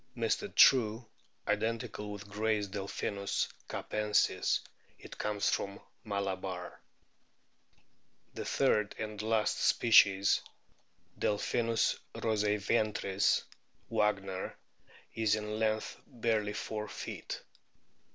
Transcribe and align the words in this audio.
It 0.01 0.17
may 0.19 0.25
be, 0.25 0.29
thinks 0.31 0.43
Mr. 0.55 0.55
True, 0.55 1.05
identical 1.47 2.11
with 2.11 2.27
Gray's 2.27 2.67
Delpkinus 2.69 3.49
capensis. 3.69 4.61
It 4.97 5.15
comes 5.19 5.51
from 5.51 5.79
Malabar. 6.03 6.81
The 8.33 8.43
third 8.43 8.95
and 8.97 9.21
last 9.21 9.59
species, 9.59 10.41
Delphinns 11.19 11.99
roseiventris, 12.15 13.43
Wagner,^ 13.91 14.55
is 15.13 15.35
in 15.35 15.59
length 15.59 16.01
barely 16.07 16.53
four 16.53 16.87
feet. 16.87 17.43